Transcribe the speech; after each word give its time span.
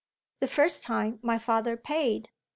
"The 0.39 0.47
first 0.47 0.81
time 0.81 1.19
my 1.21 1.37
father 1.37 1.77
paid." 1.77 2.31